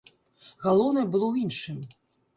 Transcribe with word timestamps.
Галоўнае 0.63 1.05
было 1.13 1.25
ў 1.29 1.35
іншым. 1.45 1.77